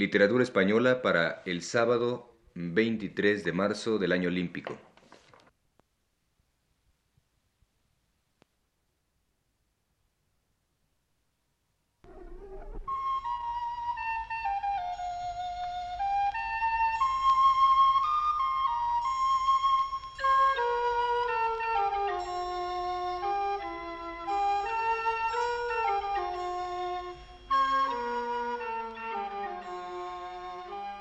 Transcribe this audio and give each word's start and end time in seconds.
Literatura 0.00 0.42
española 0.42 1.02
para 1.02 1.42
el 1.44 1.60
sábado 1.60 2.34
23 2.54 3.44
de 3.44 3.52
marzo 3.52 3.98
del 3.98 4.12
año 4.12 4.28
olímpico. 4.28 4.78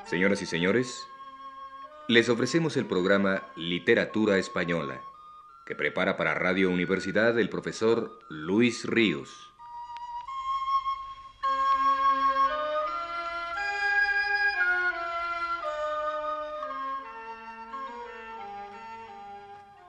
Señoras 0.09 0.41
y 0.41 0.47
señores, 0.47 1.07
les 2.07 2.29
ofrecemos 2.29 2.77
el 2.77 2.87
programa 2.87 3.43
Literatura 3.55 4.39
Española, 4.39 5.03
que 5.67 5.75
prepara 5.75 6.17
para 6.17 6.33
Radio 6.33 6.71
Universidad 6.71 7.37
el 7.37 7.47
profesor 7.47 8.17
Luis 8.27 8.85
Ríos. 8.85 9.53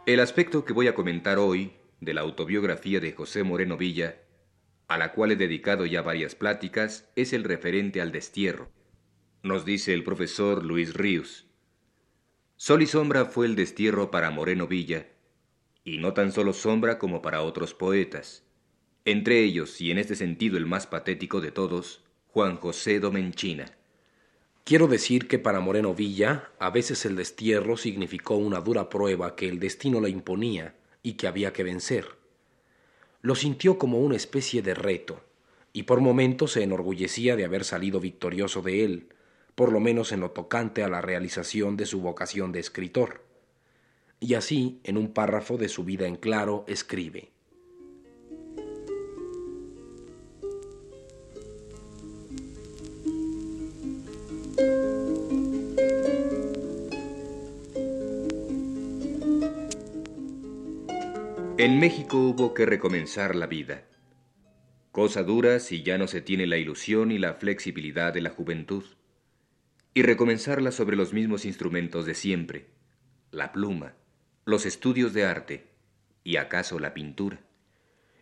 El 0.05 0.21
aspecto 0.21 0.67
que 0.67 0.75
voy 0.75 0.89
a 0.89 0.95
comentar 0.95 1.39
hoy 1.39 1.73
de 2.03 2.13
la 2.13 2.21
autobiografía 2.21 3.01
de 3.01 3.13
José 3.13 3.43
Moreno 3.43 3.79
Villa, 3.79 4.17
a 4.87 4.99
la 4.99 5.13
cual 5.13 5.33
he 5.33 5.37
dedicado 5.37 5.87
ya 5.87 6.03
varias 6.03 6.35
pláticas, 6.35 7.11
es 7.17 7.33
el 7.33 7.43
referente 7.43 8.03
al 8.03 8.13
destierro 8.13 8.69
nos 9.43 9.65
dice 9.65 9.95
el 9.95 10.05
profesor 10.05 10.65
Luis 10.65 10.95
Ríos. 10.95 11.47
Sol 12.57 12.83
y 12.83 12.87
sombra 12.87 13.25
fue 13.25 13.47
el 13.47 13.57
destierro 13.57 14.11
para 14.11 14.31
Moreno 14.31 14.67
Villa, 14.67 15.09
y 15.83 15.99
no 15.99 16.13
tan 16.13 16.31
solo 16.31 16.53
sombra 16.53 16.99
como 16.99 17.23
para 17.23 17.43
otros 17.43 17.73
poetas, 17.73 18.45
entre 19.07 19.43
ellos, 19.43 19.81
y 19.81 19.91
en 19.91 19.99
este 19.99 20.15
sentido 20.15 20.59
el 20.59 20.67
más 20.67 20.87
patético 20.87 21.41
de 21.41 21.53
todos, 21.53 22.05
Juan 22.29 22.59
José 22.59 23.01
Domenchina. 23.01 23.65
Quiero 24.65 24.89
decir 24.89 25.27
que 25.27 25.39
para 25.39 25.61
Moreno 25.61 25.95
Villa 25.95 26.51
a 26.59 26.69
veces 26.69 27.07
el 27.07 27.17
destierro 27.17 27.79
significó 27.79 28.37
una 28.37 28.61
dura 28.61 28.91
prueba 28.91 29.37
que 29.37 29.49
el 29.49 29.59
destino 29.59 30.03
le 30.03 30.11
imponía 30.11 30.75
y 31.03 31.15
que 31.15 31.27
había 31.27 31.55
que 31.55 31.65
vencer. 31.65 32.07
Lo 33.23 33.35
sintió 33.35 33.79
como 33.79 34.01
una 34.01 34.17
especie 34.17 34.61
de 34.61 34.75
reto, 34.75 35.25
y 35.73 35.85
por 35.85 36.01
momentos 36.01 36.53
se 36.53 36.63
enorgullecía 36.63 37.37
de 37.37 37.47
haber 37.47 37.65
salido 37.65 38.01
victorioso 38.01 38.61
de 38.61 38.85
él, 38.85 39.09
por 39.55 39.73
lo 39.73 39.81
menos 39.81 40.13
en 40.13 40.21
lo 40.21 40.31
tocante 40.31 40.83
a 40.83 40.89
la 40.89 41.01
realización 41.01 41.77
de 41.77 41.87
su 41.87 42.01
vocación 42.01 42.53
de 42.53 42.61
escritor. 42.61 43.25
Y 44.19 44.35
así, 44.35 44.81
en 44.85 44.97
un 44.97 45.13
párrafo 45.13 45.57
de 45.57 45.69
su 45.69 45.85
vida 45.85 46.07
en 46.07 46.17
claro, 46.17 46.65
escribe. 46.69 47.33
En 61.57 61.79
México 61.79 62.17
hubo 62.17 62.55
que 62.55 62.65
recomenzar 62.65 63.37
la 63.37 63.47
vida. 63.47 63.85
Cosa 64.93 65.23
dura 65.23 65.61
si 65.61 65.83
ya 65.83 65.99
no 65.99 66.09
se 66.09 66.23
tiene 66.23 66.47
la 66.47 66.57
ilusión 66.57 67.13
y 67.13 67.19
la 67.19 67.35
flexibilidad 67.35 68.15
de 68.15 68.23
la 68.23 68.31
juventud 68.31 68.85
y 69.95 70.03
recomenzarla 70.03 70.73
sobre 70.73 70.97
los 70.97 71.13
mismos 71.13 71.45
instrumentos 71.45 72.07
de 72.07 72.15
siempre, 72.15 72.69
la 73.31 73.53
pluma, 73.53 73.95
los 74.45 74.67
estudios 74.67 75.13
de 75.13 75.25
arte 75.25 75.67
y 76.25 76.37
acaso 76.37 76.79
la 76.79 76.95
pintura. 76.95 77.41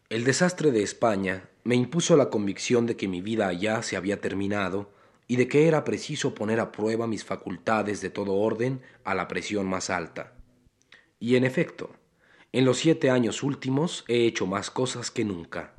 El 0.09 0.25
desastre 0.25 0.71
de 0.71 0.83
España 0.83 1.49
me 1.65 1.75
impuso 1.75 2.17
la 2.17 2.31
convicción 2.31 2.87
de 2.87 2.97
que 2.97 3.09
mi 3.09 3.21
vida 3.21 3.49
allá 3.49 3.83
se 3.83 3.97
había 3.97 4.21
terminado 4.21 4.91
y 5.27 5.37
de 5.37 5.47
que 5.49 5.69
era 5.69 5.85
preciso 5.85 6.35
poner 6.35 6.61
a 6.61 6.73
prueba 6.73 7.07
mis 7.07 7.25
facultades 7.25 8.01
de 8.01 8.09
todo 8.09 8.35
orden 8.35 8.81
a 9.05 9.15
la 9.15 9.29
presión 9.29 9.67
más 9.67 9.91
alta. 9.91 10.33
Y 11.21 11.37
en 11.37 11.45
efecto, 11.45 11.95
en 12.53 12.65
los 12.65 12.79
siete 12.79 13.11
años 13.11 13.43
últimos 13.43 14.05
he 14.09 14.25
hecho 14.25 14.47
más 14.47 14.71
cosas 14.71 15.11
que 15.11 15.25
nunca. 15.25 15.75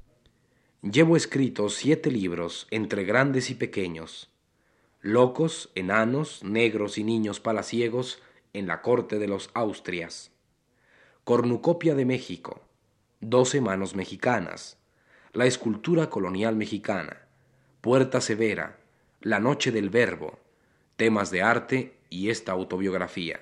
Llevo 0.83 1.17
escritos 1.17 1.73
siete 1.73 2.11
libros 2.11 2.67
entre 2.69 3.03
grandes 3.03 3.49
y 3.49 3.55
pequeños, 3.55 4.29
locos, 5.01 5.71
enanos, 5.75 6.43
negros 6.43 6.97
y 6.97 7.05
niños 7.05 7.39
palaciegos 7.39 8.21
en 8.51 8.67
la 8.67 8.81
corte 8.81 9.17
de 9.17 9.27
los 9.27 9.49
Austrias. 9.53 10.31
Cornucopia 11.23 11.95
de 11.95 12.05
México, 12.05 12.61
doce 13.21 13.61
manos 13.61 13.95
mexicanas, 13.95 14.77
la 15.31 15.45
escultura 15.45 16.09
colonial 16.09 16.57
mexicana, 16.57 17.27
Puerta 17.79 18.19
Severa, 18.19 18.79
La 19.21 19.39
Noche 19.39 19.71
del 19.71 19.89
Verbo, 19.89 20.37
temas 20.97 21.31
de 21.31 21.43
arte 21.43 21.97
y 22.09 22.29
esta 22.29 22.51
autobiografía. 22.51 23.39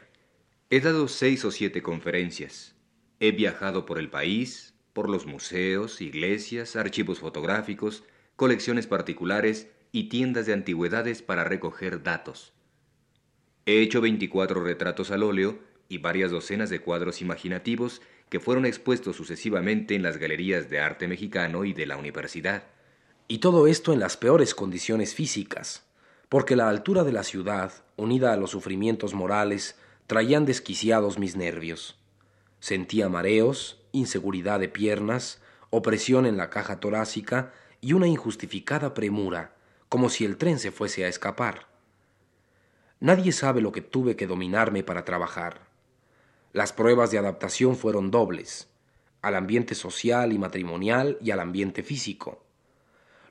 He 0.69 0.79
dado 0.79 1.07
seis 1.07 1.43
o 1.43 1.49
siete 1.49 1.81
conferencias. 1.81 2.75
He 3.19 3.31
viajado 3.31 3.85
por 3.85 3.97
el 3.97 4.11
país, 4.11 4.75
por 4.93 5.09
los 5.09 5.25
museos, 5.25 6.01
iglesias, 6.01 6.75
archivos 6.75 7.19
fotográficos, 7.19 8.03
colecciones 8.35 8.85
particulares 8.85 9.69
y 9.97 10.09
tiendas 10.09 10.45
de 10.45 10.53
antigüedades 10.53 11.23
para 11.23 11.43
recoger 11.43 12.03
datos. 12.03 12.53
He 13.65 13.81
hecho 13.81 13.99
24 13.99 14.63
retratos 14.63 15.09
al 15.09 15.23
óleo 15.23 15.57
y 15.89 15.97
varias 15.97 16.29
docenas 16.29 16.69
de 16.69 16.81
cuadros 16.81 17.19
imaginativos 17.23 18.03
que 18.29 18.39
fueron 18.39 18.67
expuestos 18.67 19.15
sucesivamente 19.15 19.95
en 19.95 20.03
las 20.03 20.17
galerías 20.17 20.69
de 20.69 20.79
arte 20.79 21.07
mexicano 21.07 21.65
y 21.65 21.73
de 21.73 21.87
la 21.87 21.97
universidad. 21.97 22.65
Y 23.27 23.39
todo 23.39 23.65
esto 23.65 23.91
en 23.91 23.99
las 23.99 24.17
peores 24.17 24.53
condiciones 24.53 25.15
físicas, 25.15 25.83
porque 26.29 26.55
la 26.55 26.69
altura 26.69 27.03
de 27.03 27.13
la 27.13 27.23
ciudad, 27.23 27.71
unida 27.95 28.33
a 28.33 28.37
los 28.37 28.51
sufrimientos 28.51 29.15
morales, 29.15 29.79
traían 30.05 30.45
desquiciados 30.45 31.17
mis 31.17 31.35
nervios. 31.35 31.97
Sentía 32.59 33.09
mareos, 33.09 33.81
inseguridad 33.93 34.59
de 34.59 34.69
piernas, 34.69 35.41
opresión 35.71 36.27
en 36.27 36.37
la 36.37 36.51
caja 36.51 36.79
torácica 36.79 37.51
y 37.81 37.93
una 37.93 38.05
injustificada 38.05 38.93
premura, 38.93 39.56
como 39.89 40.09
si 40.09 40.25
el 40.25 40.37
tren 40.37 40.59
se 40.59 40.71
fuese 40.71 41.05
a 41.05 41.07
escapar. 41.07 41.67
Nadie 42.99 43.31
sabe 43.31 43.61
lo 43.61 43.71
que 43.71 43.81
tuve 43.81 44.15
que 44.15 44.27
dominarme 44.27 44.83
para 44.83 45.05
trabajar. 45.05 45.67
Las 46.51 46.73
pruebas 46.73 47.11
de 47.11 47.19
adaptación 47.19 47.75
fueron 47.77 48.09
dobles, 48.09 48.69
al 49.21 49.35
ambiente 49.35 49.75
social 49.75 50.33
y 50.33 50.37
matrimonial 50.37 51.17
y 51.21 51.31
al 51.31 51.39
ambiente 51.39 51.83
físico. 51.83 52.43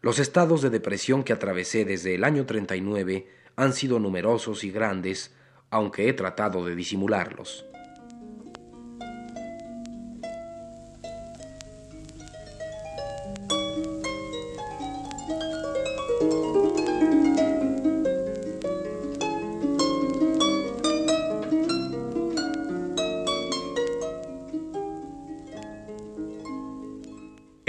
Los 0.01 0.19
estados 0.19 0.63
de 0.63 0.71
depresión 0.71 1.25
que 1.25 1.33
atravesé 1.33 1.85
desde 1.85 2.15
el 2.15 2.25
año 2.25 2.47
39 2.47 3.27
han 3.57 3.73
sido 3.73 3.99
numerosos 3.99 4.63
y 4.63 4.71
grandes, 4.71 5.35
aunque 5.71 6.09
he 6.09 6.13
tratado 6.13 6.65
de 6.65 6.77
disimularlos. 6.77 7.67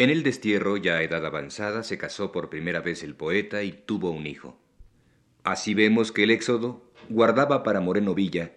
En 0.07 0.12
el 0.12 0.23
destierro, 0.23 0.78
ya 0.78 0.95
a 0.95 1.03
edad 1.03 1.25
avanzada, 1.25 1.84
se 1.84 1.97
casó 1.97 2.31
por 2.31 2.50
primera 2.50 2.80
vez 2.80 3.04
el 3.04 3.13
poeta 3.13 3.63
y 3.63 3.74
tuvo 3.74 4.09
un 4.12 4.25
hijo. 4.25 4.57
Así 5.44 5.74
vemos 5.74 6.13
que 6.13 6.24
el 6.24 6.31
éxodo 6.31 6.94
guardaba 7.09 7.62
para 7.62 7.81
Moreno 7.81 8.15
Villa 8.15 8.54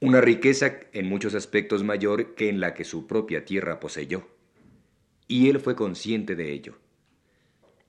una 0.00 0.22
riqueza 0.22 0.80
en 0.94 1.06
muchos 1.06 1.34
aspectos 1.34 1.84
mayor 1.84 2.34
que 2.34 2.48
en 2.48 2.58
la 2.58 2.72
que 2.72 2.84
su 2.84 3.06
propia 3.06 3.44
tierra 3.44 3.80
poseyó. 3.80 4.26
Y 5.28 5.50
él 5.50 5.60
fue 5.60 5.76
consciente 5.76 6.36
de 6.36 6.52
ello. 6.52 6.78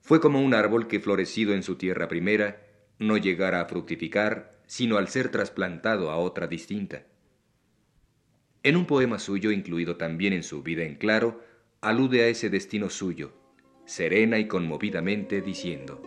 Fue 0.02 0.20
como 0.20 0.42
un 0.42 0.52
árbol 0.52 0.86
que 0.86 1.00
florecido 1.00 1.54
en 1.54 1.62
su 1.62 1.76
tierra 1.76 2.08
primera 2.08 2.66
no 2.98 3.16
llegara 3.16 3.62
a 3.62 3.64
fructificar, 3.64 4.60
sino 4.66 4.98
al 4.98 5.08
ser 5.08 5.30
trasplantado 5.30 6.10
a 6.10 6.18
otra 6.18 6.48
distinta. 6.48 7.06
En 8.62 8.76
un 8.76 8.84
poema 8.84 9.18
suyo, 9.18 9.52
incluido 9.52 9.96
también 9.96 10.34
en 10.34 10.42
su 10.42 10.62
vida 10.62 10.82
en 10.84 10.96
claro, 10.96 11.45
alude 11.86 12.24
a 12.24 12.26
ese 12.26 12.50
destino 12.50 12.90
suyo, 12.90 13.32
serena 13.84 14.40
y 14.40 14.48
conmovidamente 14.48 15.40
diciendo, 15.40 16.02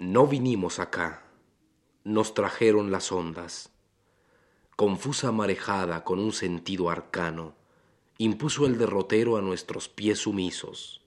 No 0.00 0.26
vinimos 0.26 0.80
acá, 0.80 1.22
nos 2.02 2.34
trajeron 2.34 2.90
las 2.90 3.12
ondas. 3.12 3.70
confusa 4.74 5.30
marejada 5.30 6.02
con 6.02 6.18
un 6.18 6.32
sentido 6.32 6.90
arcano, 6.90 7.54
impuso 8.18 8.66
el 8.66 8.76
derrotero 8.76 9.36
a 9.36 9.40
nuestros 9.40 9.88
pies 9.88 10.18
sumisos. 10.18 10.99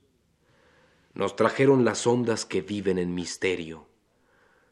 Nos 1.13 1.35
trajeron 1.35 1.85
las 1.85 2.07
ondas 2.07 2.43
que 2.43 2.61
viven 2.61 2.97
en 2.97 3.13
misterio, 3.13 3.85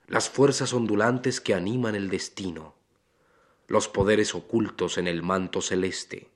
las 0.08 0.28
fuerzas 0.28 0.74
ondulantes 0.74 1.40
que 1.40 1.54
animan 1.54 1.94
el 1.94 2.10
destino, 2.10 2.74
los 3.68 3.88
poderes 3.88 4.34
ocultos 4.34 4.98
en 4.98 5.08
el 5.08 5.22
manto 5.22 5.62
celeste. 5.62 6.30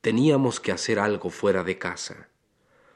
Teníamos 0.00 0.60
que 0.60 0.70
hacer 0.70 1.00
algo 1.00 1.30
fuera 1.30 1.64
de 1.64 1.78
casa, 1.78 2.28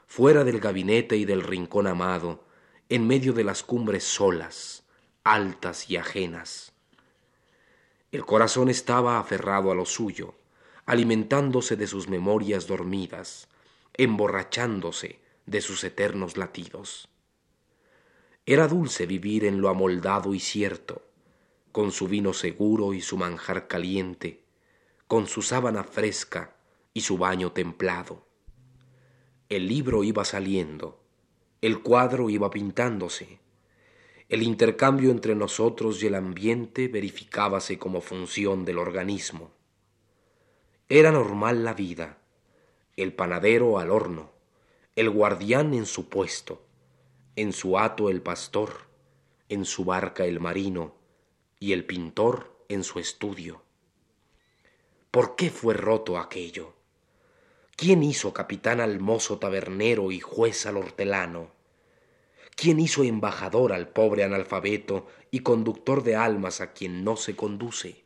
fuera 0.07 0.45
del 0.45 0.61
gabinete 0.61 1.17
y 1.17 1.25
del 1.25 1.41
rincón 1.41 1.87
amado, 1.87 2.45
en 2.87 3.05
medio 3.05 3.33
de 3.33 3.43
las 3.43 3.61
cumbres 3.61 4.05
solas, 4.05 4.85
altas 5.25 5.89
y 5.89 5.97
ajenas. 5.97 6.71
El 8.13 8.25
corazón 8.25 8.69
estaba 8.69 9.19
aferrado 9.19 9.71
a 9.71 9.75
lo 9.75 9.85
suyo, 9.85 10.35
alimentándose 10.85 11.75
de 11.75 11.85
sus 11.85 12.07
memorias 12.07 12.65
dormidas, 12.65 13.49
emborrachándose 13.93 15.19
de 15.49 15.61
sus 15.61 15.83
eternos 15.83 16.37
latidos. 16.37 17.09
Era 18.45 18.67
dulce 18.67 19.05
vivir 19.05 19.45
en 19.45 19.61
lo 19.61 19.69
amoldado 19.69 20.33
y 20.33 20.39
cierto, 20.39 21.01
con 21.71 21.91
su 21.91 22.07
vino 22.07 22.33
seguro 22.33 22.93
y 22.93 23.01
su 23.01 23.17
manjar 23.17 23.67
caliente, 23.67 24.43
con 25.07 25.27
su 25.27 25.41
sábana 25.41 25.83
fresca 25.83 26.55
y 26.93 27.01
su 27.01 27.17
baño 27.17 27.51
templado. 27.51 28.25
El 29.49 29.67
libro 29.67 30.03
iba 30.03 30.23
saliendo, 30.25 31.01
el 31.61 31.81
cuadro 31.81 32.29
iba 32.29 32.49
pintándose, 32.51 33.39
el 34.29 34.43
intercambio 34.43 35.09
entre 35.09 35.33
nosotros 35.33 36.03
y 36.03 36.07
el 36.07 36.15
ambiente 36.15 36.87
verificábase 36.87 37.79
como 37.79 38.01
función 38.01 38.65
del 38.65 38.77
organismo. 38.77 39.51
Era 40.87 41.11
normal 41.11 41.63
la 41.63 41.73
vida, 41.73 42.19
el 42.95 43.13
panadero 43.13 43.79
al 43.79 43.89
horno, 43.89 44.38
el 44.99 45.09
guardián 45.09 45.73
en 45.73 45.85
su 45.85 46.09
puesto, 46.09 46.61
en 47.37 47.53
su 47.53 47.79
hato 47.79 48.09
el 48.09 48.21
pastor, 48.21 48.81
en 49.47 49.63
su 49.63 49.85
barca 49.85 50.25
el 50.25 50.41
marino 50.41 50.93
y 51.57 51.71
el 51.71 51.85
pintor 51.85 52.65
en 52.67 52.83
su 52.83 52.99
estudio. 52.99 53.63
¿Por 55.09 55.37
qué 55.37 55.51
fue 55.51 55.73
roto 55.73 56.17
aquello? 56.17 56.73
¿Quién 57.77 58.03
hizo 58.03 58.33
capitán 58.33 58.81
al 58.81 58.99
mozo 58.99 59.39
tabernero 59.39 60.11
y 60.11 60.19
juez 60.19 60.65
al 60.65 60.75
hortelano? 60.75 61.51
¿Quién 62.57 62.81
hizo 62.81 63.05
embajador 63.05 63.71
al 63.71 63.87
pobre 63.87 64.25
analfabeto 64.25 65.07
y 65.31 65.39
conductor 65.39 66.03
de 66.03 66.17
almas 66.17 66.59
a 66.59 66.73
quien 66.73 67.05
no 67.05 67.15
se 67.15 67.37
conduce? 67.37 68.03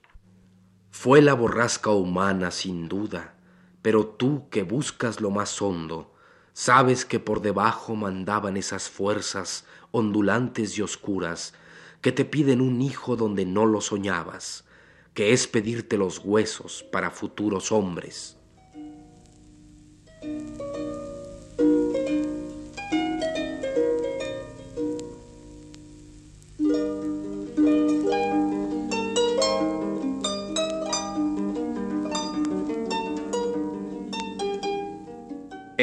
Fue 0.92 1.24
la 1.24 1.34
borrasca 1.34 1.90
humana, 1.90 2.52
sin 2.52 2.88
duda, 2.88 3.36
pero 3.82 4.06
tú 4.06 4.48
que 4.52 4.62
buscas 4.62 5.22
lo 5.22 5.32
más 5.32 5.60
hondo, 5.60 6.13
sabes 6.54 7.06
que 7.06 7.20
por 7.20 7.42
debajo 7.42 7.96
mandaban 7.96 8.58
esas 8.58 8.90
fuerzas 8.90 9.66
ondulantes 9.92 10.78
y 10.78 10.82
oscuras 10.82 11.54
que 12.02 12.12
te 12.12 12.26
piden 12.26 12.62
un 12.62 12.82
hijo 12.82 13.16
donde 13.16 13.46
no 13.46 13.66
lo 13.66 13.82
soñabas, 13.82 14.66
que 15.14 15.34
es 15.34 15.48
pedirte 15.48 15.98
los 15.98 16.20
huesos 16.20 16.84
para 16.92 17.12
futuros 17.12 17.72
hombres. 17.72 18.38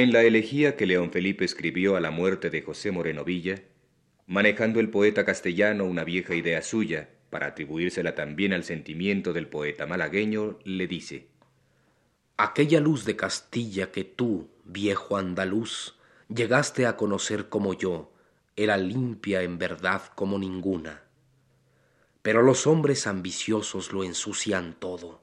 En 0.00 0.14
la 0.14 0.22
elegía 0.22 0.76
que 0.76 0.86
León 0.86 1.12
Felipe 1.12 1.44
escribió 1.44 1.94
a 1.94 2.00
la 2.00 2.10
muerte 2.10 2.48
de 2.48 2.62
José 2.62 2.90
Moreno 2.90 3.22
Villa, 3.22 3.56
manejando 4.26 4.80
el 4.80 4.88
poeta 4.88 5.26
castellano 5.26 5.84
una 5.84 6.04
vieja 6.04 6.34
idea 6.34 6.62
suya 6.62 7.10
para 7.28 7.48
atribuírsela 7.48 8.14
también 8.14 8.54
al 8.54 8.64
sentimiento 8.64 9.34
del 9.34 9.46
poeta 9.46 9.86
malagueño, 9.86 10.58
le 10.64 10.86
dice, 10.86 11.26
Aquella 12.38 12.80
luz 12.80 13.04
de 13.04 13.14
Castilla 13.14 13.92
que 13.92 14.04
tú, 14.04 14.48
viejo 14.64 15.18
andaluz, 15.18 15.98
llegaste 16.34 16.86
a 16.86 16.96
conocer 16.96 17.50
como 17.50 17.74
yo, 17.74 18.10
era 18.56 18.78
limpia 18.78 19.42
en 19.42 19.58
verdad 19.58 20.00
como 20.14 20.38
ninguna. 20.38 21.02
Pero 22.22 22.40
los 22.40 22.66
hombres 22.66 23.06
ambiciosos 23.06 23.92
lo 23.92 24.02
ensucian 24.02 24.76
todo. 24.78 25.20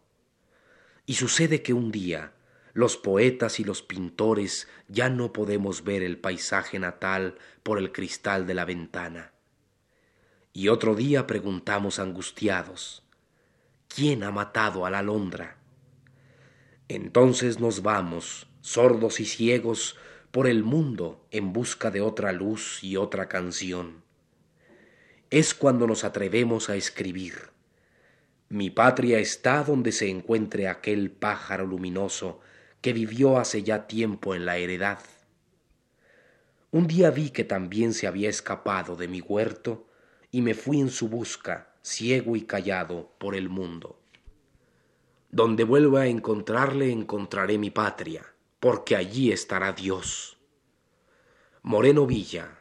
Y 1.08 1.16
sucede 1.16 1.64
que 1.64 1.74
un 1.74 1.92
día, 1.92 2.34
los 2.78 2.96
poetas 2.96 3.60
y 3.60 3.64
los 3.64 3.82
pintores 3.82 4.68
ya 4.88 5.10
no 5.10 5.34
podemos 5.34 5.84
ver 5.84 6.04
el 6.04 6.20
paisaje 6.20 6.78
natal 6.78 7.40
por 7.64 7.80
el 7.80 7.92
cristal 7.92 8.46
de 8.46 8.54
la 8.54 8.66
ventana. 8.66 9.32
Y 10.54 10.68
otro 10.68 10.94
día 10.94 11.26
preguntamos 11.26 11.98
angustiados, 11.98 13.02
¿quién 13.88 14.22
ha 14.22 14.30
matado 14.30 14.86
a 14.86 14.92
la 14.92 15.00
alondra? 15.00 15.58
Entonces 16.88 17.60
nos 17.60 17.82
vamos, 17.82 18.46
sordos 18.62 19.22
y 19.22 19.26
ciegos, 19.26 19.98
por 20.30 20.46
el 20.46 20.64
mundo 20.64 21.26
en 21.32 21.54
busca 21.54 21.90
de 21.90 22.02
otra 22.02 22.32
luz 22.32 22.84
y 22.84 22.96
otra 22.96 23.28
canción. 23.28 24.04
Es 25.32 25.56
cuando 25.56 25.88
nos 25.88 26.04
atrevemos 26.04 26.70
a 26.70 26.76
escribir. 26.76 27.50
Mi 28.50 28.70
patria 28.70 29.18
está 29.18 29.64
donde 29.64 29.92
se 29.92 30.12
encuentre 30.12 30.68
aquel 30.68 31.10
pájaro 31.10 31.66
luminoso 31.66 32.40
que 32.82 32.94
vivió 32.94 33.38
hace 33.38 33.64
ya 33.64 33.88
tiempo 33.88 34.36
en 34.36 34.46
la 34.46 34.58
heredad. 34.58 35.00
Un 36.72 36.88
día 36.88 37.12
vi 37.12 37.30
que 37.30 37.44
también 37.44 37.94
se 37.94 38.08
había 38.08 38.30
escapado 38.30 38.96
de 38.96 39.08
mi 39.08 39.22
huerto 39.22 39.88
y 40.32 40.42
me 40.42 40.54
fui 40.54 40.80
en 40.80 40.90
su 40.90 41.08
busca, 41.08 41.74
ciego 41.82 42.36
y 42.36 42.42
callado, 42.42 43.12
por 43.18 43.36
el 43.36 43.50
mundo. 43.50 44.00
Donde 45.32 45.64
vuelva 45.64 46.02
a 46.02 46.08
encontrarle 46.08 46.92
encontraré 46.92 47.58
mi 47.58 47.70
patria, 47.72 48.26
porque 48.60 48.96
allí 48.96 49.32
estará 49.32 49.72
Dios. 49.72 50.38
Moreno 51.64 52.06
Villa, 52.06 52.60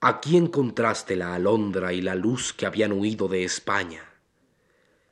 aquí 0.00 0.36
encontraste 0.36 1.16
la 1.16 1.34
alondra 1.34 1.92
y 1.92 2.02
la 2.02 2.14
luz 2.14 2.52
que 2.52 2.66
habían 2.66 2.92
huido 2.92 3.28
de 3.28 3.44
España, 3.44 4.02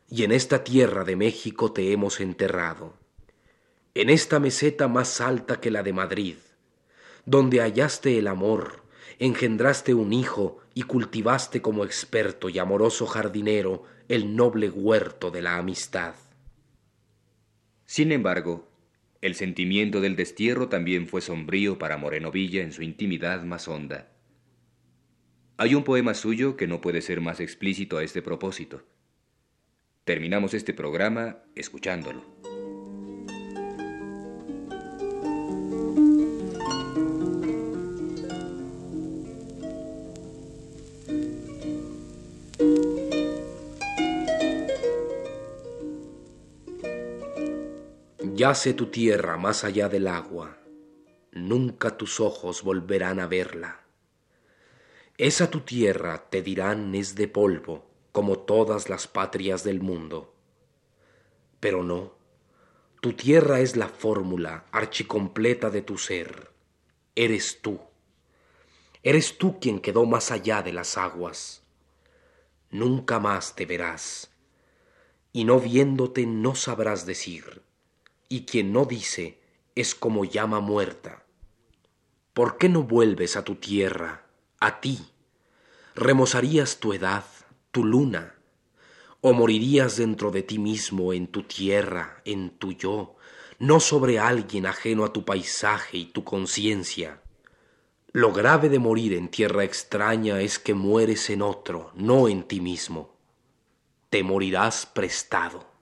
y 0.09 0.25
en 0.25 0.33
esta 0.33 0.63
tierra 0.63 1.05
de 1.05 1.17
México 1.17 1.73
te 1.73 1.93
hemos 1.93 2.21
enterrado 2.21 3.04
en 3.95 4.11
esta 4.11 4.41
meseta 4.41 4.89
más 4.89 5.21
alta 5.21 5.61
que 5.61 5.71
la 5.71 5.85
de 5.85 5.93
Madrid, 5.93 6.37
donde 7.27 7.61
hallaste 7.61 8.19
el 8.19 8.27
amor, 8.27 8.83
engendraste 9.21 9.95
un 9.95 10.13
hijo 10.13 10.59
y 10.75 10.83
cultivaste 10.83 11.63
como 11.63 11.85
experto 11.85 12.49
y 12.49 12.59
amoroso 12.59 13.07
jardinero 13.07 13.85
el 14.09 14.35
noble 14.35 14.69
huerto 14.69 15.31
de 15.31 15.43
la 15.43 15.57
amistad. 15.59 16.17
Sin 17.87 18.11
embargo, 18.11 18.69
el 19.21 19.37
sentimiento 19.37 20.01
del 20.01 20.17
destierro 20.17 20.69
también 20.69 21.07
fue 21.07 21.21
sombrío 21.21 21.79
para 21.79 21.97
Moreno 21.97 22.33
Villa 22.33 22.63
en 22.63 22.73
su 22.73 22.83
intimidad 22.83 23.45
más 23.45 23.69
honda. 23.69 24.11
Hay 25.57 25.77
un 25.77 25.85
poema 25.85 26.15
suyo 26.15 26.57
que 26.57 26.67
no 26.67 26.81
puede 26.81 27.01
ser 27.01 27.21
más 27.21 27.39
explícito 27.39 27.97
a 27.97 28.03
este 28.03 28.23
propósito. 28.23 28.83
Terminamos 30.05 30.53
este 30.53 30.75
programa 30.75 31.39
escuchándolo. 31.55 32.34
Yace 48.45 48.75
tu 48.75 48.89
tierra 48.89 49.39
más 49.39 49.65
allá 49.65 49.89
del 49.89 50.07
agua, 50.07 50.59
nunca 51.33 51.97
tus 51.97 52.21
ojos 52.21 52.63
volverán 52.63 53.19
a 53.19 53.27
verla. 53.27 53.81
Esa 55.17 55.51
tu 55.51 55.61
tierra, 55.61 56.29
te 56.29 56.43
dirán, 56.43 56.95
es 56.95 57.15
de 57.15 57.27
polvo, 57.27 57.87
como 58.13 58.41
todas 58.41 58.91
las 58.91 59.09
patrias 59.09 59.65
del 59.65 59.81
mundo. 59.81 60.35
Pero 61.59 61.83
no, 61.83 62.19
tu 63.01 63.15
tierra 63.15 63.61
es 63.61 63.77
la 63.77 63.89
fórmula 63.89 64.67
archicompleta 64.73 65.71
de 65.71 65.81
tu 65.81 65.97
ser. 65.97 66.51
Eres 67.15 67.63
tú. 67.63 67.81
Eres 69.03 69.39
tú 69.39 69.59
quien 69.59 69.81
quedó 69.81 70.05
más 70.05 70.31
allá 70.31 70.61
de 70.61 70.75
las 70.75 70.99
aguas. 70.99 71.63
Nunca 72.69 73.19
más 73.21 73.57
te 73.57 73.65
verás, 73.65 74.31
y 75.33 75.45
no 75.45 75.59
viéndote 75.61 76.27
no 76.27 76.55
sabrás 76.55 77.07
decir 77.07 77.65
y 78.29 78.45
quien 78.45 78.73
no 78.73 78.85
dice 78.85 79.41
es 79.75 79.95
como 79.95 80.25
llama 80.25 80.61
muerta. 80.61 81.25
¿Por 82.33 82.59
qué 82.59 82.69
no 82.69 82.83
vuelves 82.83 83.37
a 83.37 83.45
tu 83.45 83.57
tierra, 83.57 84.27
a 84.61 84.81
ti? 84.81 84.99
Remozarías 85.95 86.79
tu 86.81 86.93
edad, 86.93 87.25
tu 87.71 87.85
luna, 87.85 88.35
o 89.21 89.33
morirías 89.33 89.97
dentro 89.97 90.31
de 90.31 90.43
ti 90.43 90.59
mismo, 90.59 91.13
en 91.13 91.29
tu 91.29 91.45
tierra, 91.45 92.21
en 92.25 92.51
tu 92.51 92.73
yo, 92.73 93.17
no 93.59 93.81
sobre 93.81 94.19
alguien 94.19 94.67
ajeno 94.67 95.05
a 95.05 95.13
tu 95.13 95.25
paisaje 95.25 95.97
y 95.97 96.07
tu 96.07 96.25
conciencia. 96.25 97.21
Lo 98.13 98.33
grave 98.33 98.69
de 98.69 98.79
morir 98.79 99.13
en 99.15 99.29
tierra 99.29 99.65
extraña 99.65 100.41
es 100.41 100.59
que 100.59 100.75
mueres 100.75 101.31
en 101.31 101.43
otro, 101.43 101.91
no 101.95 102.29
en 102.29 102.45
ti 102.45 102.61
mismo. 102.61 103.17
Te 104.11 104.23
morirás 104.23 104.87
prestado. 104.87 105.74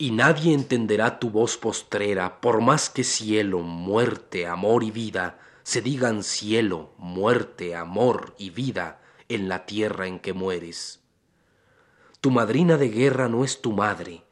Y 0.00 0.12
nadie 0.12 0.54
entenderá 0.54 1.18
tu 1.18 1.28
voz 1.28 1.58
postrera, 1.58 2.40
por 2.40 2.62
más 2.62 2.88
que 2.88 3.04
cielo, 3.04 3.58
muerte, 3.58 4.46
amor 4.46 4.82
y 4.82 4.90
vida 4.90 5.38
se 5.62 5.82
digan 5.82 6.22
cielo, 6.22 6.94
muerte, 6.96 7.76
amor 7.76 8.34
y 8.38 8.48
vida 8.48 9.02
en 9.28 9.50
la 9.50 9.66
tierra 9.66 10.06
en 10.06 10.18
que 10.18 10.32
mueres. 10.32 11.00
Tu 12.22 12.30
madrina 12.30 12.78
de 12.78 12.88
guerra 12.88 13.28
no 13.28 13.44
es 13.44 13.60
tu 13.60 13.72
madre, 13.72 14.24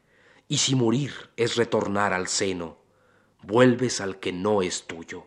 y 0.47 0.57
si 0.57 0.73
morir 0.73 1.13
es 1.37 1.55
retornar 1.55 2.13
al 2.13 2.27
seno, 2.27 2.79
vuelves 3.43 4.01
al 4.01 4.19
que 4.19 4.33
no 4.33 4.63
es 4.63 4.87
tuyo. 4.87 5.25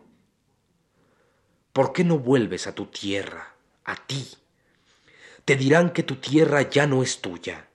¿Por 1.71 1.93
qué 1.93 2.03
no 2.03 2.19
vuelves 2.19 2.67
a 2.67 2.75
tu 2.75 2.87
tierra, 2.87 3.55
a 3.85 3.95
ti? 3.95 4.27
Te 5.45 5.55
dirán 5.55 5.91
que 5.93 6.03
tu 6.03 6.17
tierra 6.17 6.69
ya 6.69 6.85
no 6.85 7.01
es 7.01 7.21
tuya, 7.21 7.69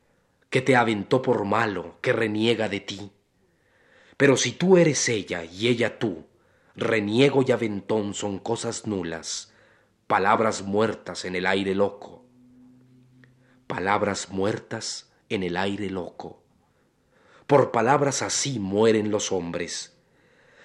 que 0.51 0.63
te 0.63 0.77
aventó 0.77 1.21
por 1.23 1.45
malo, 1.45 1.99
que 2.01 2.13
reniega 2.13 2.69
de 2.69 2.81
ti. 2.81 3.13
Pero 4.17 4.37
si 4.37 4.53
tú 4.53 4.77
eres 4.77 5.09
ella 5.09 5.45
y 5.45 5.69
ella 5.69 5.99
tú, 5.99 6.27
reniego 6.75 7.45
y 7.47 7.53
aventón 7.53 8.15
son 8.15 8.39
cosas 8.39 8.87
nulas, 8.87 9.53
palabras 10.07 10.63
muertas 10.63 11.25
en 11.25 11.37
el 11.37 11.47
aire 11.47 11.75
loco. 11.75 12.25
Palabras 13.67 14.31
muertas 14.31 15.13
en 15.29 15.43
el 15.43 15.57
aire 15.57 15.91
loco. 15.91 16.43
Por 17.47 17.71
palabras 17.71 18.23
así 18.23 18.59
mueren 18.59 19.11
los 19.11 19.33
hombres, 19.33 19.97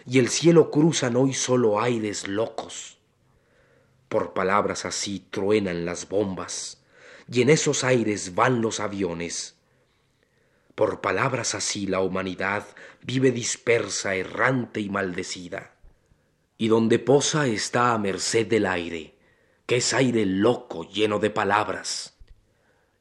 y 0.05 0.19
el 0.19 0.29
cielo 0.29 0.71
cruzan 0.71 1.15
hoy 1.15 1.33
solo 1.33 1.79
aires 1.79 2.27
locos. 2.27 2.97
Por 4.09 4.33
palabras 4.33 4.85
así 4.85 5.19
truenan 5.29 5.85
las 5.85 6.07
bombas, 6.07 6.83
y 7.31 7.41
en 7.41 7.49
esos 7.49 7.83
aires 7.83 8.35
van 8.35 8.61
los 8.61 8.79
aviones. 8.79 9.57
Por 10.75 11.01
palabras 11.01 11.53
así 11.53 11.85
la 11.85 11.99
humanidad 11.99 12.65
vive 13.03 13.31
dispersa, 13.31 14.15
errante 14.15 14.79
y 14.79 14.89
maldecida. 14.89 15.75
Y 16.57 16.67
donde 16.67 16.99
posa 16.99 17.47
está 17.47 17.93
a 17.93 17.97
merced 17.97 18.47
del 18.47 18.65
aire, 18.65 19.15
que 19.65 19.77
es 19.77 19.93
aire 19.93 20.25
loco 20.25 20.83
lleno 20.89 21.19
de 21.19 21.29
palabras. 21.29 22.17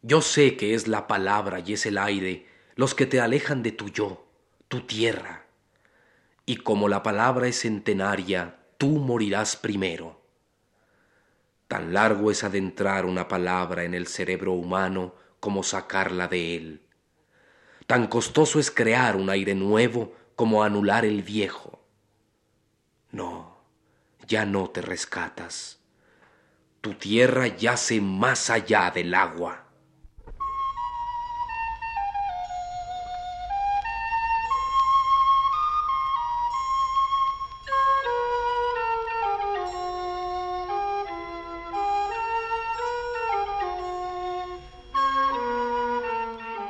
Yo 0.03 0.21
sé 0.21 0.57
que 0.57 0.75
es 0.75 0.89
la 0.89 1.07
palabra 1.07 1.61
y 1.61 1.75
es 1.75 1.87
el 1.87 1.97
aire 1.97 2.47
los 2.75 2.95
que 2.95 3.07
te 3.07 3.21
alejan 3.21 3.63
de 3.63 3.73
tu 3.73 3.89
yo, 3.89 4.27
tu 4.69 4.81
tierra. 4.81 5.47
Y 6.45 6.57
como 6.57 6.89
la 6.89 7.03
palabra 7.03 7.47
es 7.47 7.61
centenaria, 7.61 8.59
tú 8.79 8.99
morirás 8.99 9.57
primero. 9.57 10.21
Tan 11.69 11.95
largo 11.95 12.31
es 12.31 12.45
adentrar 12.45 13.07
una 13.07 13.29
palabra 13.29 13.85
en 13.85 13.95
el 13.95 14.07
cerebro 14.07 14.53
humano 14.53 15.15
como 15.41 15.63
sacarla 15.63 16.29
de 16.29 16.57
él. 16.57 16.83
Tan 17.93 18.07
costoso 18.07 18.59
es 18.59 18.71
crear 18.71 19.17
un 19.17 19.29
aire 19.29 19.55
nuevo 19.55 20.15
como 20.35 20.63
anular 20.63 21.05
el 21.05 21.23
viejo. 21.23 21.79
No, 23.11 23.59
ya 24.27 24.47
no 24.47 24.71
te 24.71 24.81
rescatas. 24.81 25.79
Tu 26.81 26.95
tierra 26.95 27.49
yace 27.49 28.01
más 28.01 28.49
allá 28.49 28.91
del 28.91 29.13
agua. 29.13 29.67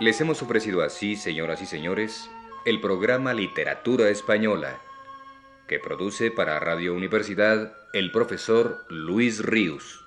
Les 0.03 0.21
hemos 0.21 0.43
ofrecido 0.43 0.83
así, 0.83 1.15
señoras 1.15 1.63
y 1.63 1.67
señores, 1.67 2.29
el 2.65 2.81
programa 2.81 3.35
Literatura 3.35 4.09
Española, 4.09 4.81
que 5.69 5.79
produce 5.79 6.33
para 6.33 6.59
Radio 6.59 6.93
Universidad 6.93 7.77
el 7.93 8.11
profesor 8.11 8.85
Luis 8.89 9.39
Ríos. 9.39 10.02